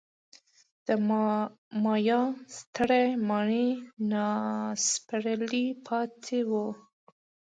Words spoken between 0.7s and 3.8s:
د مایا سترې ماڼۍ